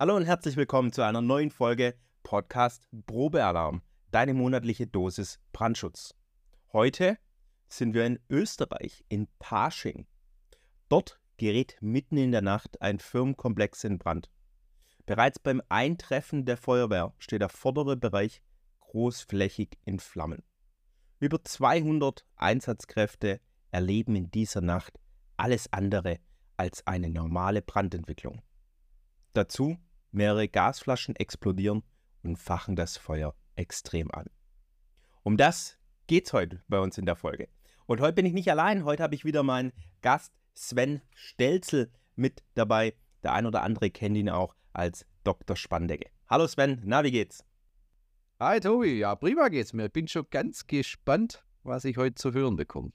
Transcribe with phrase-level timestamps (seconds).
[0.00, 3.82] Hallo und herzlich willkommen zu einer neuen Folge Podcast Probealarm,
[4.12, 6.14] deine monatliche Dosis Brandschutz.
[6.72, 7.18] Heute
[7.68, 10.06] sind wir in Österreich, in Pasching.
[10.88, 14.30] Dort gerät mitten in der Nacht ein Firmenkomplex in Brand.
[15.04, 18.40] Bereits beim Eintreffen der Feuerwehr steht der vordere Bereich
[18.78, 20.44] großflächig in Flammen.
[21.18, 23.40] Über 200 Einsatzkräfte
[23.72, 25.00] erleben in dieser Nacht
[25.36, 26.20] alles andere
[26.56, 28.42] als eine normale Brandentwicklung.
[29.32, 29.76] Dazu
[30.10, 31.82] mehrere Gasflaschen explodieren
[32.22, 34.26] und fachen das Feuer extrem an.
[35.22, 37.48] Um das geht's heute bei uns in der Folge.
[37.86, 39.72] Und heute bin ich nicht allein, heute habe ich wieder meinen
[40.02, 42.94] Gast Sven Stelzel mit dabei.
[43.22, 45.56] Der ein oder andere kennt ihn auch als Dr.
[45.56, 46.10] Spandecke.
[46.28, 47.44] Hallo Sven, na, wie geht's?
[48.40, 49.86] Hi Tobi, ja prima geht's mir.
[49.86, 52.92] Ich bin schon ganz gespannt, was ich heute zu hören bekomme.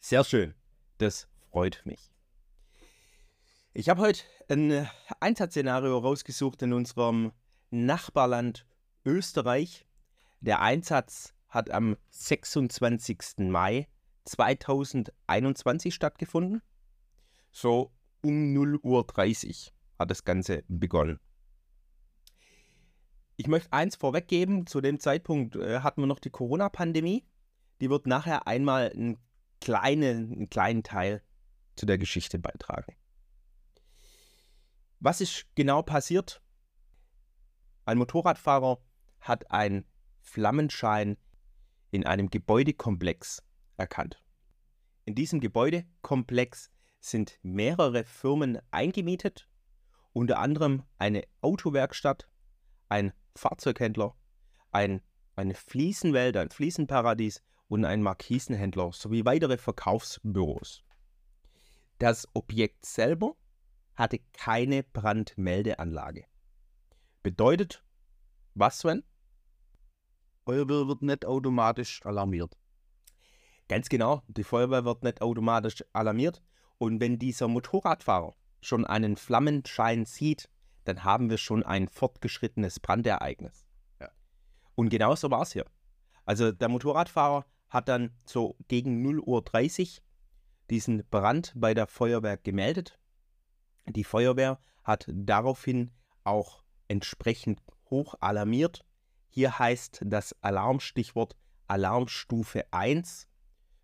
[0.00, 0.54] Sehr schön,
[0.98, 2.12] das freut mich.
[3.74, 4.88] Ich habe heute ein
[5.20, 7.32] Einsatzszenario rausgesucht in unserem
[7.70, 8.66] Nachbarland
[9.04, 9.86] Österreich.
[10.40, 13.38] Der Einsatz hat am 26.
[13.50, 13.86] Mai
[14.24, 16.62] 2021 stattgefunden.
[17.52, 21.20] So um 0 Uhr 30 hat das Ganze begonnen.
[23.36, 27.24] Ich möchte eins vorweggeben, zu dem Zeitpunkt äh, hatten wir noch die Corona-Pandemie.
[27.80, 29.18] Die wird nachher einmal einen
[29.60, 31.22] kleinen, einen kleinen Teil
[31.76, 32.96] zu der Geschichte beitragen.
[35.00, 36.42] Was ist genau passiert?
[37.84, 38.82] Ein Motorradfahrer
[39.20, 39.84] hat einen
[40.20, 41.16] Flammenschein
[41.92, 43.42] in einem Gebäudekomplex
[43.76, 44.20] erkannt.
[45.04, 49.48] In diesem Gebäudekomplex sind mehrere Firmen eingemietet,
[50.12, 52.28] unter anderem eine Autowerkstatt,
[52.88, 54.16] ein Fahrzeughändler,
[54.72, 55.00] ein,
[55.36, 60.82] eine Fliesenwelt, ein Fliesenparadies und ein Markisenhändler sowie weitere Verkaufsbüros.
[61.98, 63.36] Das Objekt selber
[63.98, 66.24] hatte keine Brandmeldeanlage.
[67.22, 67.84] Bedeutet,
[68.54, 69.02] was, Sven?
[70.44, 72.56] Feuerwehr wird nicht automatisch alarmiert.
[73.68, 76.42] Ganz genau, die Feuerwehr wird nicht automatisch alarmiert.
[76.78, 80.48] Und wenn dieser Motorradfahrer schon einen Flammenschein sieht,
[80.84, 83.66] dann haben wir schon ein fortgeschrittenes Brandereignis.
[84.00, 84.08] Ja.
[84.74, 85.66] Und genauso war es hier.
[86.24, 90.02] Also der Motorradfahrer hat dann so gegen 0 Uhr 30
[90.70, 92.98] diesen Brand bei der Feuerwehr gemeldet.
[93.90, 95.90] Die Feuerwehr hat daraufhin
[96.24, 97.60] auch entsprechend
[97.90, 98.84] hoch alarmiert
[99.30, 103.28] hier heißt das Alarmstichwort Alarmstufe 1.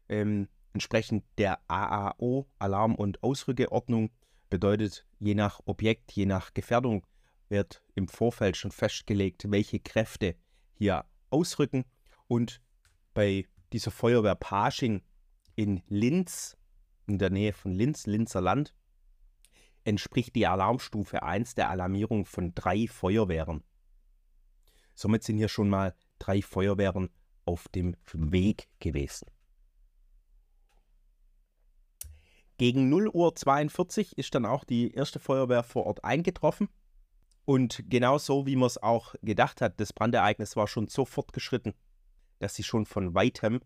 [0.08, 4.10] Ähm, entsprechend der AAO, Alarm- und Ausrückeordnung,
[4.50, 7.06] bedeutet, je nach Objekt, je nach Gefährdung
[7.48, 10.36] wird im Vorfeld schon festgelegt, welche Kräfte
[10.72, 11.84] hier ausrücken.
[12.26, 12.60] Und
[13.12, 15.02] bei dieser Feuerwehr Pasching
[15.54, 16.56] in Linz,
[17.06, 18.74] in der Nähe von Linz, Linzer Land,
[19.84, 23.62] entspricht die Alarmstufe 1 der Alarmierung von drei Feuerwehren.
[24.94, 27.10] Somit sind hier schon mal drei Feuerwehren
[27.44, 29.26] auf dem Weg gewesen.
[32.56, 36.68] Gegen 0 Uhr 42 ist dann auch die erste Feuerwehr vor Ort eingetroffen.
[37.44, 41.74] Und genau so, wie man es auch gedacht hat, das Brandereignis war schon so fortgeschritten,
[42.38, 43.60] dass sie schon von weitem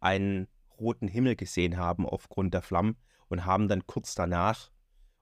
[0.00, 0.48] einen
[0.80, 2.96] roten Himmel gesehen haben aufgrund der Flammen
[3.28, 4.70] und haben dann kurz danach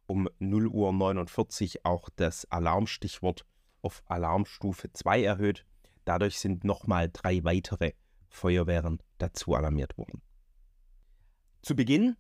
[0.09, 3.47] um 0 Uhr 49 auch das Alarmstichwort
[3.83, 5.65] auf Alarmstufe 2 erhöht.
[6.05, 7.93] Dadurch sind nochmal drei weitere
[8.29, 10.23] Feuerwehren dazu alarmiert worden.
[11.63, 12.17] Zu Beginn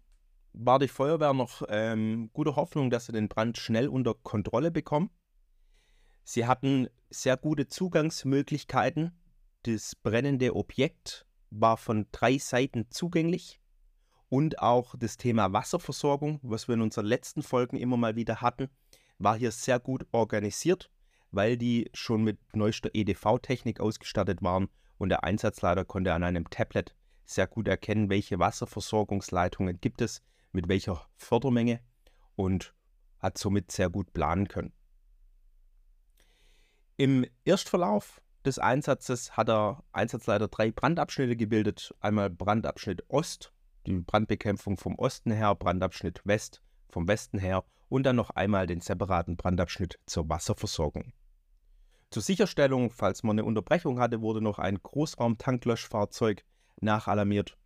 [0.52, 5.10] war die Feuerwehr noch ähm, guter Hoffnung, dass sie den Brand schnell unter Kontrolle bekommen.
[6.24, 9.12] Sie hatten sehr gute Zugangsmöglichkeiten.
[9.62, 13.60] Das brennende Objekt war von drei Seiten zugänglich
[14.28, 18.68] und auch das Thema Wasserversorgung, was wir in unseren letzten Folgen immer mal wieder hatten,
[19.18, 20.90] war hier sehr gut organisiert
[21.30, 26.94] weil die schon mit neuester EDV-Technik ausgestattet waren und der Einsatzleiter konnte an einem Tablet
[27.24, 30.22] sehr gut erkennen, welche Wasserversorgungsleitungen gibt es,
[30.52, 31.80] mit welcher Fördermenge
[32.36, 32.74] und
[33.18, 34.72] hat somit sehr gut planen können.
[36.96, 41.94] Im Erstverlauf des Einsatzes hat der Einsatzleiter drei Brandabschnitte gebildet.
[42.00, 43.52] Einmal Brandabschnitt Ost,
[43.86, 48.80] die Brandbekämpfung vom Osten her, Brandabschnitt West vom Westen her und dann noch einmal den
[48.80, 51.12] separaten Brandabschnitt zur Wasserversorgung.
[52.10, 56.44] Zur Sicherstellung, falls man eine Unterbrechung hatte, wurde noch ein Großraum-Tanklöschfahrzeug
[56.80, 57.58] nachalarmiert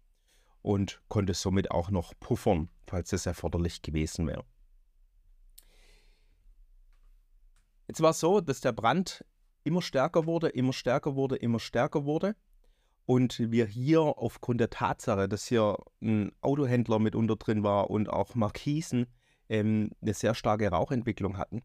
[0.63, 4.45] und konnte somit auch noch puffern, falls es erforderlich gewesen wäre.
[7.87, 9.25] Jetzt war es so, dass der Brand
[9.65, 12.35] immer stärker wurde, immer stärker wurde, immer stärker wurde.
[13.05, 18.09] Und wir hier aufgrund der Tatsache, dass hier ein Autohändler mit unter drin war und
[18.09, 19.07] auch Markisen,
[19.49, 21.63] ähm, eine sehr starke Rauchentwicklung hatten.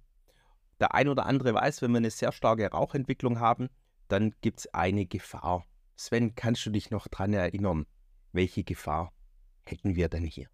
[0.80, 3.70] der ein oder andere weiß, wenn wir eine sehr starke Rauchentwicklung haben,
[4.10, 5.66] dann gibt es eine Gefahr.
[5.96, 7.88] Sven, kannst du dich noch daran erinnern,
[8.32, 9.12] welche Gefahr
[9.66, 10.48] hätten wir denn hier?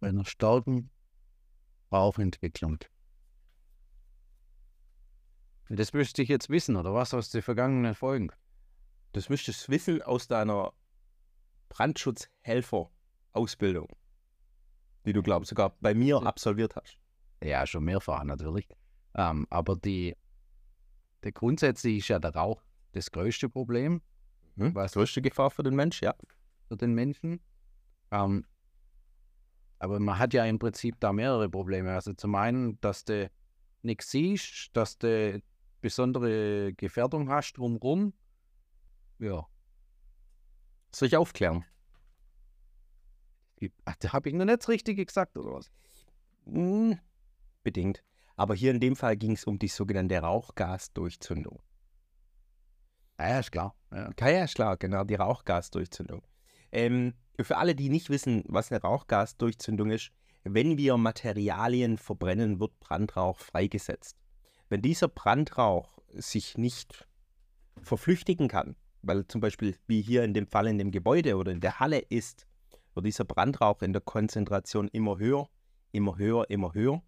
[0.00, 0.90] Bei einer starken
[1.92, 2.78] Rauchentwicklung.
[5.68, 8.32] Das müsste ich jetzt wissen, oder was, aus den vergangenen Folgen?
[9.12, 10.72] Das müsstest du wissen aus deiner
[11.68, 13.88] Brandschutzhelfer-Ausbildung,
[15.04, 16.98] die du, glaube ich, sogar bei mir absolviert hast.
[17.42, 18.68] Ja, schon mehrfach natürlich.
[19.14, 20.16] Ähm, aber die,
[21.22, 22.62] der grundsätzlich ist ja der Rauch
[22.92, 24.02] das größte Problem.
[24.56, 24.74] Hm?
[24.74, 26.14] Was größte Gefahr für den Mensch, ja.
[26.68, 27.40] Für den Menschen.
[28.10, 28.44] Ähm,
[29.78, 31.92] aber man hat ja im Prinzip da mehrere Probleme.
[31.92, 33.30] Also zum einen, dass du
[33.82, 35.40] nichts siehst, dass du
[35.80, 38.12] besondere Gefährdung hast drumherum.
[39.18, 39.46] Ja.
[40.94, 41.64] Soll ich aufklären?
[43.84, 45.70] Ach, da habe ich noch nicht richtig gesagt, oder was?
[46.46, 46.98] Hm,
[47.62, 48.04] bedingt.
[48.36, 51.60] Aber hier in dem Fall ging es um die sogenannte Rauchgasdurchzündung.
[53.18, 53.74] Ja, ja, ist klar.
[53.90, 54.28] Ja.
[54.28, 56.22] ja, ist klar, genau, die Rauchgasdurchzündung.
[56.70, 60.12] Ähm, für alle, die nicht wissen, was eine Rauchgasdurchzündung ist,
[60.44, 64.16] wenn wir Materialien verbrennen, wird Brandrauch freigesetzt.
[64.68, 67.08] Wenn dieser Brandrauch sich nicht
[67.82, 71.60] verflüchtigen kann, weil zum Beispiel wie hier in dem Fall in dem Gebäude oder in
[71.60, 72.46] der Halle ist,
[72.94, 75.48] wird dieser Brandrauch in der Konzentration immer höher,
[75.92, 77.02] immer höher, immer höher.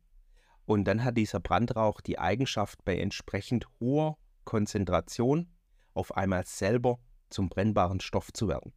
[0.67, 5.49] Und dann hat dieser Brandrauch die Eigenschaft, bei entsprechend hoher Konzentration
[5.95, 8.73] auf einmal selber zum brennbaren Stoff zu werden.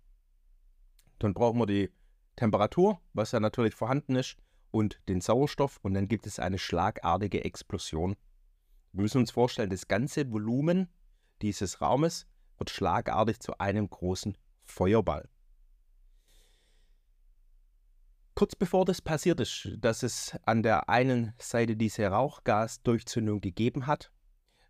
[1.19, 1.92] Dann brauchen wir die
[2.36, 4.38] Temperatur, was ja natürlich vorhanden ist,
[4.71, 8.15] und den Sauerstoff und dann gibt es eine schlagartige Explosion.
[8.92, 10.89] Wir müssen uns vorstellen, das ganze Volumen
[11.44, 12.25] dieses Raumes
[12.57, 15.29] wird schlagartig zu einem großen Feuerball.
[18.35, 24.11] Kurz bevor das passiert ist, dass es an der einen Seite diese Rauchgasdurchzündung gegeben hat,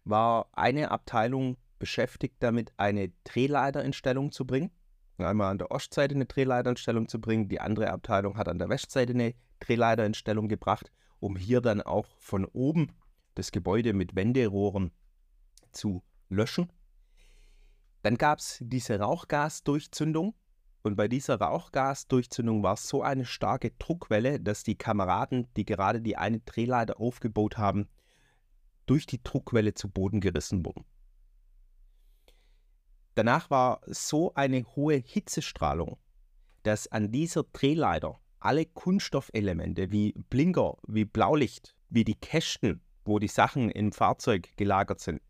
[0.03, 4.71] war eine Abteilung beschäftigt damit, eine Drehleiter in Stellung zu bringen.
[5.17, 8.59] Einmal an der Ostseite eine Drehleiter in Stellung zu bringen, die andere Abteilung hat an
[8.59, 12.91] der Westseite eine Drehleiter in Stellung gebracht, um hier dann auch von oben
[13.35, 14.91] das Gebäude mit Wenderohren
[15.71, 16.71] zu löschen.
[18.03, 20.35] Dann gab es diese Rauchgasdurchzündung
[20.83, 26.17] und bei dieser Rauchgasdurchzündung war so eine starke Druckwelle, dass die Kameraden, die gerade die
[26.17, 27.87] eine Drehleiter aufgebaut haben,
[28.85, 30.83] durch die Druckwelle zu Boden gerissen wurden.
[33.15, 35.97] Danach war so eine hohe Hitzestrahlung,
[36.63, 43.29] dass an dieser Drehleiter alle Kunststoffelemente wie Blinker, wie Blaulicht, wie die Kästen, wo die
[43.29, 45.21] Sachen im Fahrzeug gelagert sind,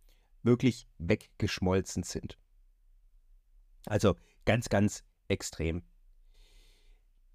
[0.41, 2.39] wirklich weggeschmolzen sind.
[3.85, 4.15] Also
[4.45, 5.83] ganz, ganz extrem.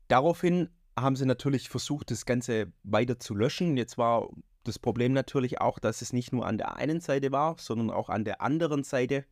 [0.08, 3.76] Daraufhin haben sie natürlich versucht, das Ganze weiter zu löschen.
[3.76, 4.28] Jetzt war
[4.64, 8.08] das Problem natürlich auch, dass es nicht nur an der einen Seite war, sondern auch
[8.08, 9.24] an der anderen Seite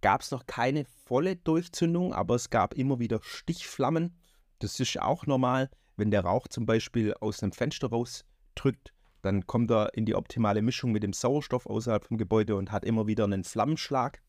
[0.00, 4.16] gab es noch keine volle Durchzündung, aber es gab immer wieder Stichflammen.
[4.58, 8.92] Das ist auch normal, wenn der Rauch zum Beispiel aus einem Fenster rausdrückt,
[9.22, 12.84] dann kommt er in die optimale Mischung mit dem Sauerstoff außerhalb vom Gebäude und hat
[12.84, 14.22] immer wieder einen Flammenschlag.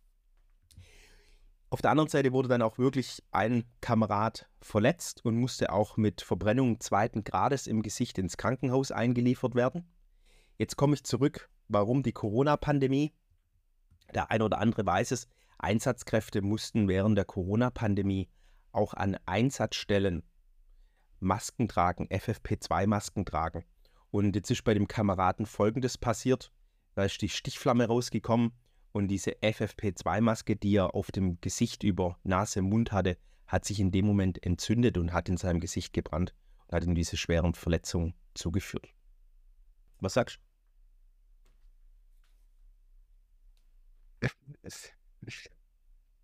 [1.71, 6.21] Auf der anderen Seite wurde dann auch wirklich ein Kamerad verletzt und musste auch mit
[6.21, 9.89] Verbrennung zweiten Grades im Gesicht ins Krankenhaus eingeliefert werden.
[10.57, 13.13] Jetzt komme ich zurück, warum die Corona-Pandemie.
[14.13, 15.29] Der eine oder andere weiß es,
[15.59, 18.29] Einsatzkräfte mussten während der Corona-Pandemie
[18.73, 20.23] auch an Einsatzstellen
[21.21, 23.63] Masken tragen, FFP2-Masken tragen.
[24.09, 26.51] Und jetzt ist bei dem Kameraden Folgendes passiert.
[26.95, 28.51] Da ist die Stichflamme rausgekommen
[28.91, 33.17] und diese FFP2-Maske, die er auf dem Gesicht über Nase, Mund hatte,
[33.47, 36.33] hat sich in dem Moment entzündet und hat in seinem Gesicht gebrannt
[36.67, 38.87] und hat ihm diese schweren Verletzungen zugeführt.
[39.99, 40.39] Was sagst
[44.21, 44.29] du?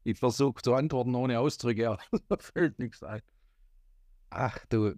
[0.03, 3.21] Ich versuche zu antworten ohne Ausdrücke, aber da fällt nichts ein.
[4.29, 4.95] Ach du.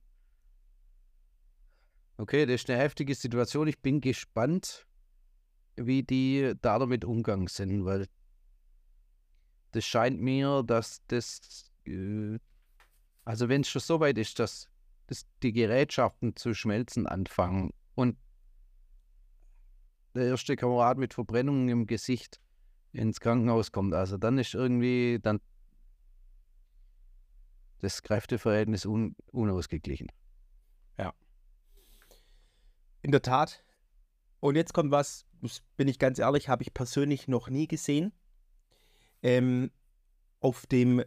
[2.17, 3.67] Okay, das ist eine heftige Situation.
[3.67, 4.85] Ich bin gespannt,
[5.85, 8.07] wie die da damit umgegangen sind, weil
[9.71, 12.39] das scheint mir, dass das, äh,
[13.25, 14.69] also wenn es schon so weit ist, dass,
[15.07, 18.17] dass die Gerätschaften zu schmelzen anfangen und
[20.15, 22.41] der erste Kamerad mit Verbrennungen im Gesicht
[22.91, 25.39] ins Krankenhaus kommt, also dann ist irgendwie dann
[27.79, 30.11] das Kräfteverhältnis un, unausgeglichen.
[30.97, 31.13] Ja.
[33.01, 33.63] In der Tat.
[34.41, 35.25] Und jetzt kommt was,
[35.77, 38.13] bin ich ganz ehrlich, habe ich persönlich noch nie gesehen.
[39.21, 39.71] Ähm,
[40.39, 41.03] auf dem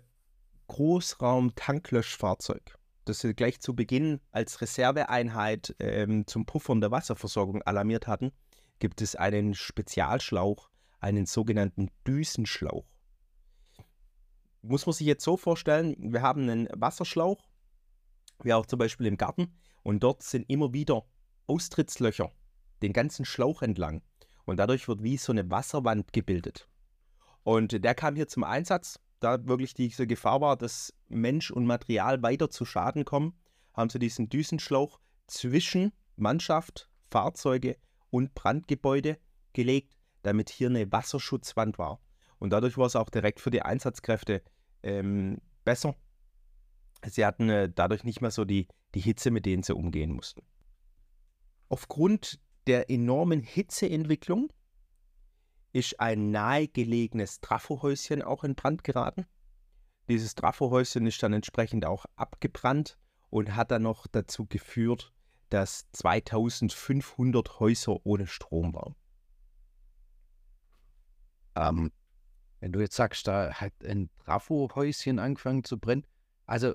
[0.68, 8.32] Großraum-Tanklöschfahrzeug, das sie gleich zu Beginn als Reserveeinheit ähm, zum Puffern der Wasserversorgung alarmiert hatten,
[8.78, 10.70] gibt es einen Spezialschlauch,
[11.00, 12.86] einen sogenannten Düsenschlauch.
[14.62, 17.48] Muss man sich jetzt so vorstellen, wir haben einen Wasserschlauch,
[18.42, 21.04] wie auch zum Beispiel im Garten, und dort sind immer wieder
[21.46, 22.30] Austrittslöcher
[22.82, 24.02] den ganzen Schlauch entlang.
[24.44, 26.68] Und dadurch wird wie so eine Wasserwand gebildet.
[27.44, 32.22] Und der kam hier zum Einsatz, da wirklich diese Gefahr war, dass Mensch und Material
[32.22, 33.38] weiter zu Schaden kommen,
[33.72, 37.76] haben sie diesen Düsenschlauch zwischen Mannschaft, Fahrzeuge
[38.10, 39.18] und Brandgebäude
[39.52, 42.00] gelegt, damit hier eine Wasserschutzwand war.
[42.38, 44.42] Und dadurch war es auch direkt für die Einsatzkräfte
[44.82, 45.94] ähm, besser.
[47.06, 50.42] Sie hatten äh, dadurch nicht mehr so die, die Hitze, mit denen sie umgehen mussten.
[51.68, 54.52] Aufgrund der enormen Hitzeentwicklung
[55.72, 59.26] ist ein nahegelegenes Trafohäuschen auch in Brand geraten.
[60.08, 62.98] Dieses Trafohäuschen ist dann entsprechend auch abgebrannt
[63.30, 65.12] und hat dann noch dazu geführt,
[65.48, 68.94] dass 2500 Häuser ohne Strom waren.
[71.54, 71.92] Ähm,
[72.60, 76.06] wenn du jetzt sagst, da hat ein Trafohäuschen angefangen zu brennen,
[76.46, 76.74] also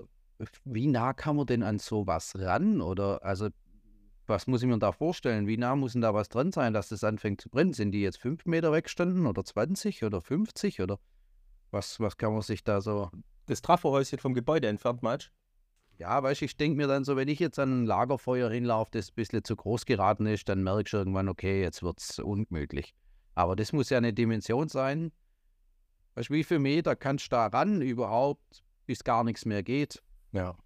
[0.64, 2.80] wie nah kann man denn an sowas ran?
[2.80, 3.48] Oder also
[4.28, 5.46] was muss ich mir da vorstellen?
[5.46, 7.72] Wie nah muss denn da was drin sein, dass das anfängt zu brennen?
[7.72, 10.98] Sind die jetzt fünf Meter weggestanden oder 20 oder 50 oder
[11.70, 13.10] was, was kann man sich da so.
[13.46, 15.32] Das Trafohäuschen vom Gebäude entfernt, meinst
[15.98, 18.90] Ja, weißt du, ich denke mir dann so, wenn ich jetzt an ein Lagerfeuer hinlaufe,
[18.92, 22.18] das ein bisschen zu groß geraten ist, dann merkst du irgendwann, okay, jetzt wird es
[22.18, 22.94] ungemütlich.
[23.34, 25.12] Aber das muss ja eine Dimension sein.
[26.14, 30.02] Weißt du, wie viele Meter kannst du da ran überhaupt, bis gar nichts mehr geht?
[30.32, 30.56] Ja.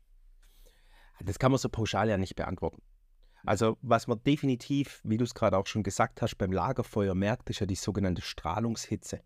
[1.20, 2.82] Das kann man so pauschal ja nicht beantworten.
[3.44, 7.50] Also was man definitiv, wie du es gerade auch schon gesagt hast, beim Lagerfeuer merkt,
[7.50, 9.20] ist ja die sogenannte Strahlungshitze.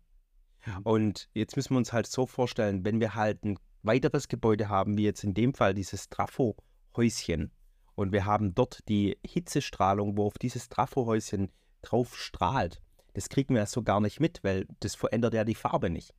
[0.65, 0.79] Ja.
[0.83, 4.97] Und jetzt müssen wir uns halt so vorstellen, wenn wir halt ein weiteres Gebäude haben,
[4.97, 7.51] wie jetzt in dem Fall dieses Trafo-Häuschen,
[7.95, 12.79] und wir haben dort die Hitzestrahlung, wo auf dieses Trafo-Häuschen drauf strahlt,
[13.13, 16.13] das kriegen wir ja so gar nicht mit, weil das verändert ja die Farbe nicht.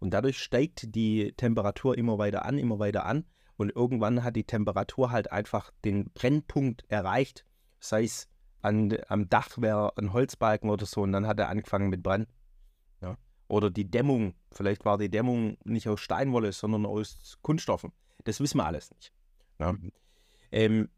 [0.00, 3.24] Und dadurch steigt die Temperatur immer weiter an, immer weiter an.
[3.60, 7.44] Und irgendwann hat die Temperatur halt einfach den Brennpunkt erreicht,
[7.78, 8.26] sei es
[8.62, 12.26] an, am Dach wäre ein Holzbalken oder so, und dann hat er angefangen mit Brennen.
[13.02, 13.18] Ja.
[13.48, 17.92] Oder die Dämmung, vielleicht war die Dämmung nicht aus Steinwolle, sondern aus Kunststoffen.
[18.24, 19.12] Das wissen wir alles nicht.
[19.58, 19.74] Ja.
[20.52, 20.88] Ähm,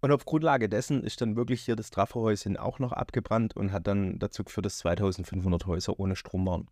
[0.00, 3.88] und auf Grundlage dessen ist dann wirklich hier das Trafo-Häuschen auch noch abgebrannt und hat
[3.88, 6.70] dann dazu geführt, dass 2500 Häuser ohne Strom waren.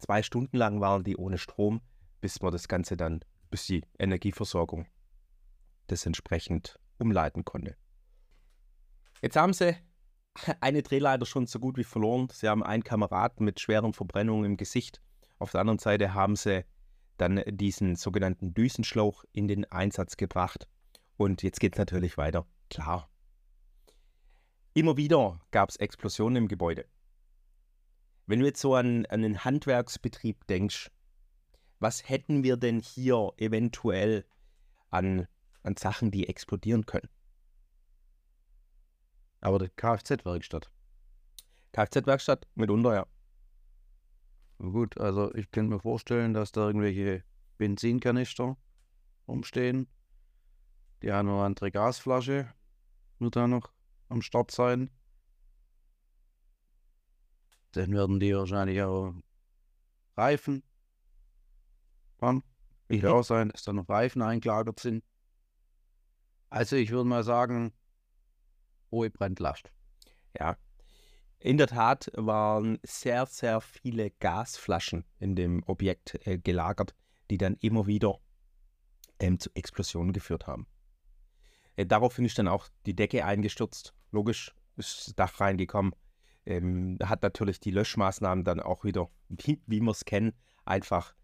[0.00, 1.80] Zwei Stunden lang waren die ohne Strom,
[2.20, 4.88] bis man das Ganze dann bis die Energieversorgung
[5.86, 7.76] das entsprechend umleiten konnte.
[9.22, 9.76] Jetzt haben sie
[10.60, 12.26] eine Drehleiter schon so gut wie verloren.
[12.32, 15.00] Sie haben einen Kameraden mit schweren Verbrennungen im Gesicht.
[15.38, 16.64] Auf der anderen Seite haben sie
[17.16, 20.66] dann diesen sogenannten Düsenschlauch in den Einsatz gebracht.
[21.16, 22.48] Und jetzt geht es natürlich weiter.
[22.70, 23.08] Klar.
[24.72, 26.86] Immer wieder gab es Explosionen im Gebäude.
[28.26, 30.90] Wenn du jetzt so an, an einen Handwerksbetrieb denkst,
[31.84, 34.24] was hätten wir denn hier eventuell
[34.88, 35.28] an,
[35.62, 37.10] an Sachen, die explodieren können?
[39.42, 40.70] Aber die Kfz-Werkstatt.
[41.72, 43.06] Kfz-Werkstatt mitunter, ja.
[44.56, 47.22] Gut, also ich könnte mir vorstellen, dass da irgendwelche
[47.58, 48.56] Benzinkanister
[49.26, 49.86] umstehen.
[51.02, 52.50] Die eine oder andere Gasflasche
[53.18, 53.70] wird da noch
[54.08, 54.88] am Start sein.
[57.72, 59.12] Dann werden die wahrscheinlich auch
[60.16, 60.62] Reifen
[62.24, 62.42] fahren.
[62.88, 63.06] Kann mhm.
[63.06, 65.04] auch sein, dass da noch Reifen eingelagert sind.
[66.50, 67.72] Also ich würde mal sagen,
[68.90, 69.70] hohe Brandlast.
[70.38, 70.56] Ja,
[71.38, 76.94] in der Tat waren sehr, sehr viele Gasflaschen in dem Objekt äh, gelagert,
[77.30, 78.18] die dann immer wieder
[79.18, 80.66] ähm, zu Explosionen geführt haben.
[81.76, 83.94] Äh, daraufhin ist dann auch die Decke eingestürzt.
[84.10, 85.94] Logisch ist das Dach reingekommen.
[86.46, 90.32] Ähm, hat natürlich die Löschmaßnahmen dann auch wieder, wie, wie wir es kennen,
[90.64, 91.14] einfach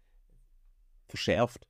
[1.11, 1.67] verschärft.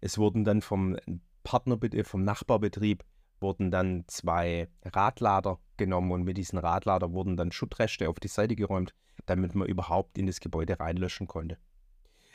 [0.00, 0.96] Es wurden dann vom
[1.44, 3.04] Partner, vom Nachbarbetrieb
[3.40, 8.54] wurden dann zwei Radlader genommen und mit diesen Radlader wurden dann Schuttreste auf die Seite
[8.54, 8.94] geräumt,
[9.26, 11.58] damit man überhaupt in das Gebäude reinlöschen konnte.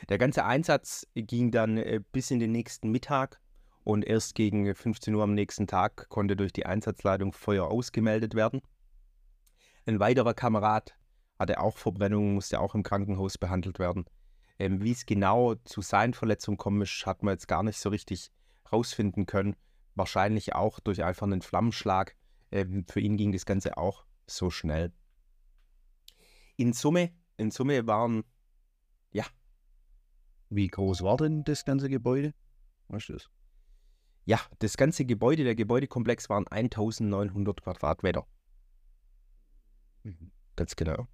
[0.08, 3.40] Der ganze Einsatz ging dann äh, bis in den nächsten Mittag
[3.84, 8.60] und erst gegen 15 Uhr am nächsten Tag konnte durch die Einsatzleitung Feuer ausgemeldet werden.
[9.86, 10.94] Ein weiterer Kamerad
[11.38, 14.04] hatte auch Verbrennungen, musste auch im Krankenhaus behandelt werden.
[14.58, 18.30] Ähm, Wie es genau zu seinen Verletzungen kommt, hat man jetzt gar nicht so richtig
[18.72, 19.56] rausfinden können.
[19.94, 22.16] Wahrscheinlich auch durch einfach einen Flammenschlag.
[22.50, 24.92] Ähm, für ihn ging das Ganze auch so schnell.
[26.56, 28.24] In Summe, in Summe waren,
[29.12, 29.24] ja.
[30.50, 32.34] Wie groß war denn das ganze Gebäude?
[32.88, 33.30] Weißt du das?
[34.24, 38.26] Ja, das ganze Gebäude, der Gebäudekomplex waren 1900 Quadratmeter.
[40.02, 40.32] Mhm.
[40.56, 41.06] Ganz genau.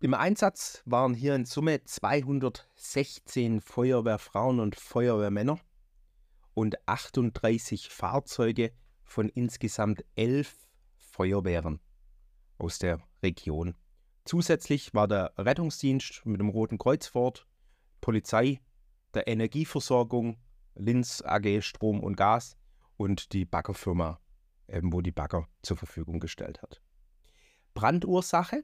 [0.00, 5.58] Im Einsatz waren hier in Summe 216 Feuerwehrfrauen und Feuerwehrmänner
[6.54, 8.70] und 38 Fahrzeuge
[9.02, 11.80] von insgesamt elf Feuerwehren
[12.58, 13.74] aus der Region.
[14.24, 17.48] Zusätzlich war der Rettungsdienst mit dem Roten Kreuz vor Ort,
[18.00, 18.60] Polizei,
[19.14, 20.38] der Energieversorgung,
[20.76, 22.56] Linz AG Strom und Gas
[22.98, 24.20] und die Baggerfirma,
[24.68, 26.80] eben wo die Bagger zur Verfügung gestellt hat.
[27.74, 28.62] Brandursache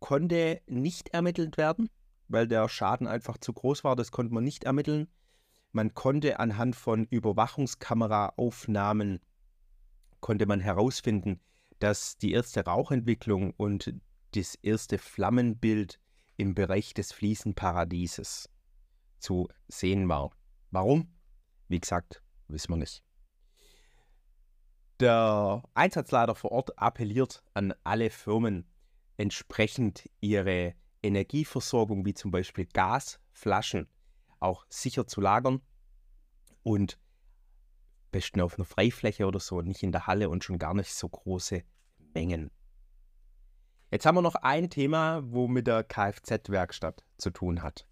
[0.00, 1.88] konnte nicht ermittelt werden,
[2.28, 3.94] weil der Schaden einfach zu groß war.
[3.96, 5.08] Das konnte man nicht ermitteln.
[5.72, 9.20] Man konnte anhand von Überwachungskameraaufnahmen
[10.20, 11.40] konnte man herausfinden,
[11.78, 13.94] dass die erste Rauchentwicklung und
[14.34, 16.00] das erste Flammenbild
[16.36, 18.50] im Bereich des Fliesenparadieses
[19.18, 20.30] zu sehen war.
[20.70, 21.08] Warum?
[21.68, 23.02] Wie gesagt, wissen wir nicht.
[25.00, 28.66] Der Einsatzleiter vor Ort appelliert an alle Firmen,
[29.18, 33.86] entsprechend ihre Energieversorgung, wie zum Beispiel Gasflaschen,
[34.40, 35.60] auch sicher zu lagern
[36.62, 36.98] und
[38.10, 41.08] besten auf einer Freifläche oder so, nicht in der Halle und schon gar nicht so
[41.08, 41.62] große
[42.14, 42.50] Mengen.
[43.90, 47.86] Jetzt haben wir noch ein Thema, wo mit der Kfz-Werkstatt zu tun hat.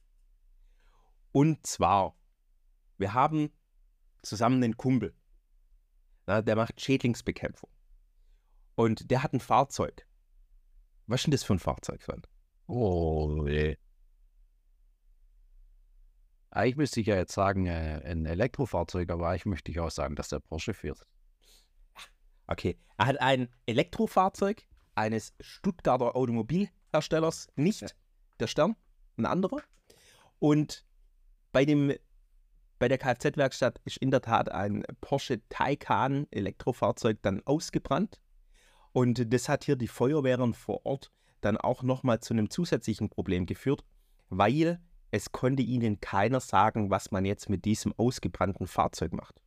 [1.33, 2.17] Und zwar,
[2.99, 3.51] wir haben
[4.23, 5.15] zusammen einen Kumpel,
[6.27, 7.71] na, der macht Schädlingsbekämpfung.
[8.75, 10.06] Und der hat ein Fahrzeug.
[11.07, 12.23] Was ist denn das für ein Fahrzeug, Sven?
[12.67, 13.79] Oh, nee.
[16.51, 20.17] Eigentlich müsste ich ja jetzt sagen, äh, ein Elektrofahrzeug, aber ich möchte ich auch sagen,
[20.17, 21.07] dass der Porsche fährt.
[22.47, 24.63] Okay, er hat ein Elektrofahrzeug
[24.95, 27.89] eines Stuttgarter Automobilherstellers, nicht ja.
[28.41, 28.77] der Stern,
[29.17, 29.63] ein anderer.
[30.39, 30.87] Und
[31.53, 31.93] bei dem
[32.79, 38.21] bei der Kfz-Werkstatt ist in der Tat ein Porsche Taycan Elektrofahrzeug dann ausgebrannt.
[38.97, 43.45] Und das hat hier die Feuerwehren vor Ort dann auch nochmal zu einem zusätzlichen Problem
[43.45, 43.85] geführt,
[44.31, 44.81] weil
[45.11, 49.43] es konnte ihnen keiner sagen, was man jetzt mit diesem ausgebrannten Fahrzeug macht.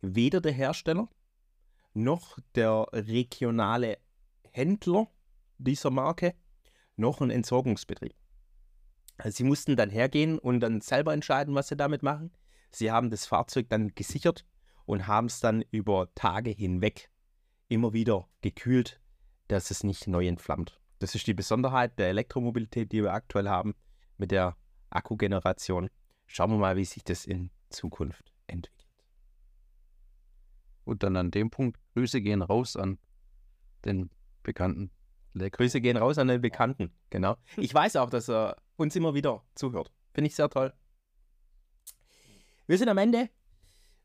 [0.00, 1.08] Weder der Hersteller
[1.92, 3.98] noch der regionale
[4.50, 5.06] Händler
[5.58, 6.34] dieser Marke
[6.96, 8.16] noch ein Entsorgungsbetrieb.
[9.18, 12.32] Also sie mussten dann hergehen und dann selber entscheiden, was sie damit machen.
[12.72, 14.44] Sie haben das Fahrzeug dann gesichert
[14.84, 17.08] und haben es dann über Tage hinweg
[17.68, 19.00] immer wieder gekühlt,
[19.48, 20.80] dass es nicht neu entflammt.
[20.98, 23.74] Das ist die Besonderheit der Elektromobilität, die wir aktuell haben
[24.16, 24.56] mit der
[24.90, 25.90] Akkugeneration.
[26.26, 28.86] Schauen wir mal, wie sich das in Zukunft entwickelt.
[30.84, 32.98] Und dann an dem Punkt, Grüße gehen raus an
[33.84, 34.10] den
[34.42, 34.90] bekannten
[35.32, 35.54] Leck.
[35.54, 37.36] Grüße gehen raus an den Bekannten, genau.
[37.56, 39.92] Ich weiß auch, dass er uns immer wieder zuhört.
[40.12, 40.72] Finde ich sehr toll.
[42.66, 43.28] Wir sind am Ende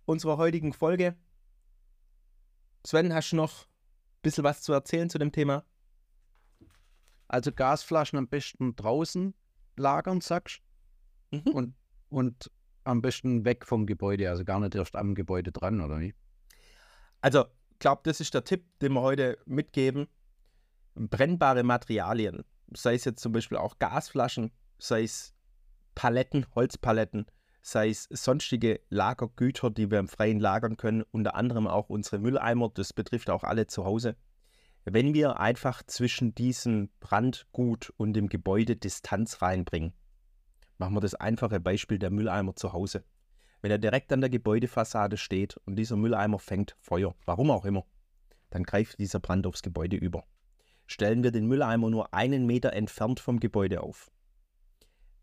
[0.05, 1.15] unserer heutigen Folge.
[2.85, 5.63] Sven, hast du noch ein bisschen was zu erzählen zu dem Thema?
[7.27, 9.35] Also Gasflaschen am besten draußen
[9.75, 10.61] lagern, sagst
[11.31, 11.51] mhm.
[11.51, 11.75] und,
[12.09, 12.51] und
[12.83, 16.15] am besten weg vom Gebäude, also gar nicht erst am Gebäude dran, oder wie?
[17.21, 20.07] Also, ich glaube, das ist der Tipp, den wir heute mitgeben.
[20.95, 25.33] Brennbare Materialien, sei es jetzt zum Beispiel auch Gasflaschen, sei es
[25.95, 27.25] Paletten, Holzpaletten,
[27.61, 32.69] sei es sonstige Lagergüter, die wir im Freien lagern können, unter anderem auch unsere Mülleimer,
[32.73, 34.15] das betrifft auch alle zu Hause.
[34.85, 39.93] Wenn wir einfach zwischen diesem Brandgut und dem Gebäude Distanz reinbringen,
[40.77, 43.03] machen wir das einfache Beispiel der Mülleimer zu Hause.
[43.61, 47.85] Wenn er direkt an der Gebäudefassade steht und dieser Mülleimer fängt Feuer, warum auch immer,
[48.49, 50.23] dann greift dieser Brand aufs Gebäude über.
[50.87, 54.09] Stellen wir den Mülleimer nur einen Meter entfernt vom Gebäude auf,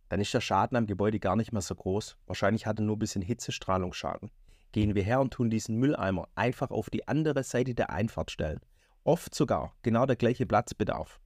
[0.09, 2.17] dann ist der Schaden am Gebäude gar nicht mehr so groß.
[2.27, 4.31] Wahrscheinlich hat er nur ein bisschen Hitzestrahlungsschaden.
[4.73, 8.61] Gehen wir her und tun diesen Mülleimer einfach auf die andere Seite der Einfahrt stellen.
[9.05, 11.21] Oft sogar genau der gleiche Platzbedarf.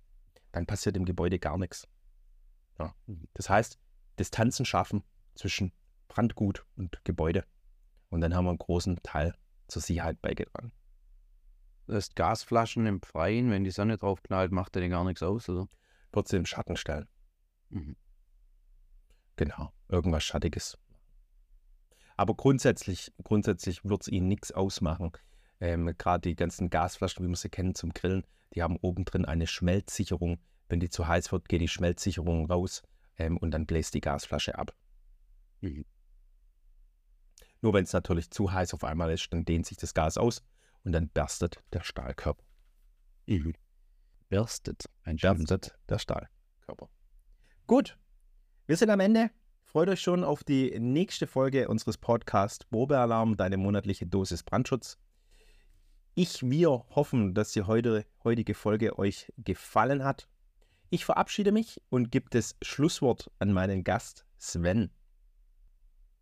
[0.53, 1.87] Dann passiert im Gebäude gar nichts.
[2.79, 2.95] Ja.
[3.35, 3.79] Das heißt,
[4.19, 5.03] Distanzen schaffen
[5.35, 5.73] zwischen
[6.09, 7.45] Brandgut und Gebäude.
[8.09, 9.35] Und dann haben wir einen großen Teil
[9.69, 10.73] zur Sicherheit beigetragen.
[11.87, 15.49] Das heißt, Gasflaschen im Freien, wenn die Sonne drauf knallt, macht er gar nichts aus,
[15.49, 15.69] oder?
[16.13, 17.09] Wird sie im Schatten stellen.
[17.71, 17.97] Mhm.
[19.41, 20.77] Genau, irgendwas Schattiges.
[22.19, 25.13] Aber grundsätzlich, grundsätzlich wird es ihnen nichts ausmachen.
[25.61, 29.25] Ähm, Gerade die ganzen Gasflaschen, wie wir sie kennen zum Grillen, die haben oben drin
[29.25, 30.41] eine Schmelzsicherung.
[30.69, 32.83] Wenn die zu heiß wird, geht die Schmelzsicherung raus
[33.17, 34.75] ähm, und dann bläst die Gasflasche ab.
[35.63, 35.87] Mhm.
[37.63, 40.43] Nur wenn es natürlich zu heiß auf einmal ist, dann dehnt sich das Gas aus
[40.85, 42.45] und dann berstet der Stahlkörper.
[43.25, 43.55] Mhm.
[44.29, 44.85] Berstet.
[45.03, 46.91] Ein berstet der Stahlkörper.
[47.67, 47.97] Gut,
[48.71, 49.33] wir sind am Ende.
[49.65, 54.97] Freut euch schon auf die nächste Folge unseres Podcasts Probealarm, deine monatliche Dosis Brandschutz.
[56.15, 60.29] Ich, wir hoffen, dass die heute, heutige Folge euch gefallen hat.
[60.89, 64.93] Ich verabschiede mich und gebe das Schlusswort an meinen Gast Sven.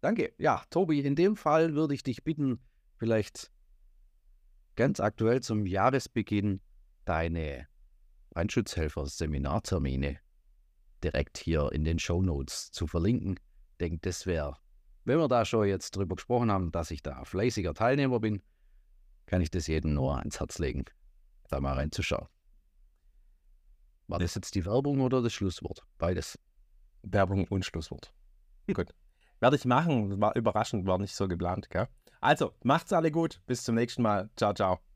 [0.00, 0.32] Danke.
[0.38, 2.60] Ja, Tobi, in dem Fall würde ich dich bitten,
[2.96, 3.52] vielleicht
[4.74, 6.62] ganz aktuell zum Jahresbeginn
[7.04, 7.68] deine
[8.30, 10.18] Brandschutzhelfer-Seminartermine
[11.04, 13.38] direkt hier in den Show Notes zu verlinken.
[13.72, 14.56] Ich denke, das wäre,
[15.04, 18.42] wenn wir da schon jetzt drüber gesprochen haben, dass ich da fleißiger Teilnehmer bin,
[19.26, 20.84] kann ich das jedem nur ans Herz legen,
[21.48, 22.28] da mal reinzuschauen.
[24.06, 25.86] War das jetzt die Werbung oder das Schlusswort?
[25.98, 26.38] Beides.
[27.02, 28.12] Werbung und Schlusswort.
[28.72, 28.94] Gut.
[29.40, 30.20] Werde ich machen.
[30.20, 31.88] War überraschend, war nicht so geplant, gell?
[32.20, 33.40] Also, macht's alle gut.
[33.46, 34.28] Bis zum nächsten Mal.
[34.36, 34.87] Ciao, ciao.